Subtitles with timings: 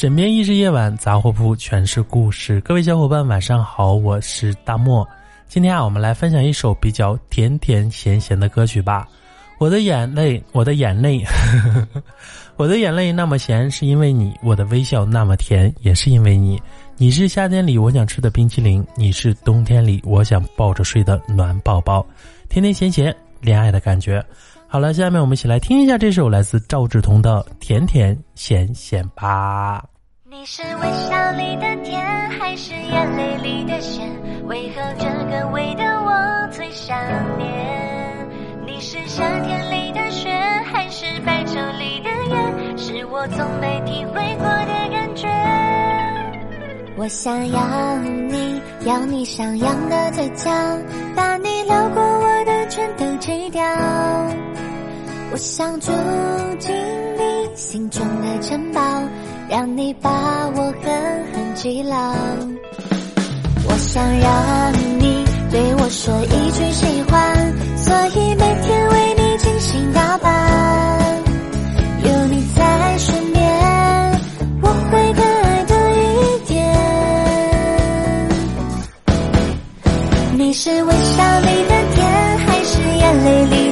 [0.00, 2.58] 枕边亦是夜晚，杂货铺全是故事。
[2.62, 5.06] 各位小伙伴，晚上好，我是大漠。
[5.46, 9.06] 今天啊，我们来分享一首比较甜甜咸咸的歌曲吧。
[9.58, 11.22] 我的眼泪，我的眼泪，
[12.56, 16.58] 我的眼泪那么咸，是因为你；我的微笑那么甜，也是因为你。
[16.96, 22.06] 你是夏天里我想吃的冰淇淋，你是冬天里我想抱着睡的暖宝宝。
[22.48, 24.24] 甜甜咸咸，恋爱的感觉。
[24.72, 29.84] 好了，下面我们一起来听一下这首来自赵志彤的《甜甜咸咸》吧。
[30.30, 32.00] 你是微笑里的甜，
[32.38, 34.08] 还是眼泪里的咸？
[34.46, 36.96] 为何这个味道我最想
[37.36, 38.28] 念？
[38.64, 40.30] 你是夏天里的雪，
[40.72, 42.76] 还是白昼里的夜？
[42.76, 45.26] 是我从没体会过的感觉。
[46.96, 50.48] 我想要你，要你上扬的嘴角，
[51.16, 53.60] 把你撩过我的全都吃掉。
[55.32, 55.92] 我想住
[56.58, 57.22] 进你
[57.54, 58.80] 心中的城堡，
[59.48, 60.10] 让你把
[60.56, 60.92] 我狠
[61.32, 61.96] 狠记牢。
[63.64, 71.22] 我想让你对我说一句喜欢，所以每天为你精心打扮。
[72.02, 73.40] 有你在身边，
[74.62, 76.50] 我会更爱多一点。
[80.36, 83.69] 你是微笑里的甜，还是眼泪里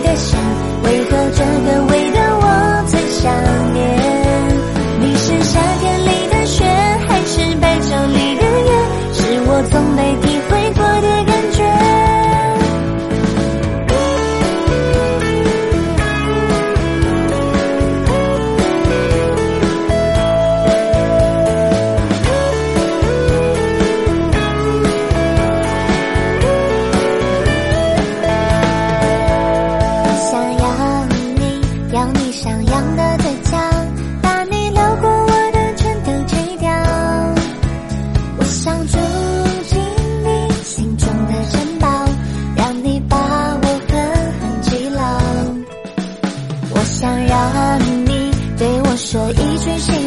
[49.11, 49.98] 说一句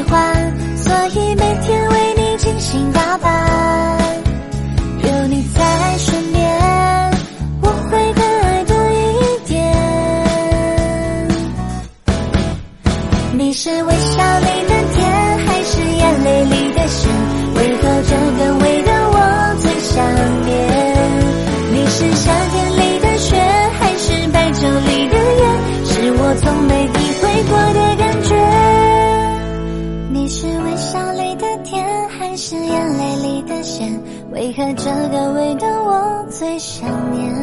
[34.52, 37.34] 为何这个味道我最想念？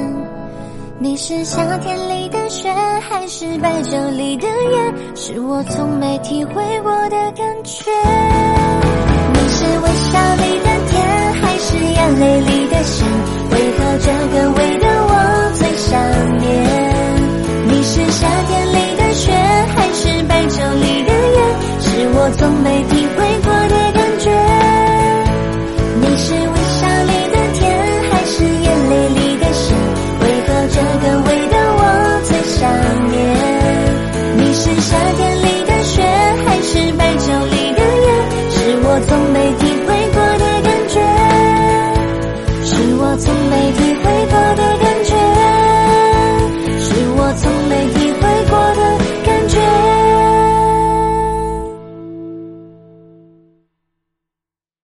[0.99, 2.71] 你是夏天里的雪，
[3.01, 4.93] 还是白昼里的夜？
[5.15, 6.53] 是我从没体会
[6.83, 7.91] 过的感觉。
[9.33, 13.07] 你是微笑里的甜，还是眼泪里的咸？
[13.53, 15.99] 为何这个味道我最想
[16.37, 16.47] 念？
[17.69, 19.33] 你是夏天里的雪，
[19.75, 21.41] 还是白昼里的夜？
[21.81, 22.98] 是我从没体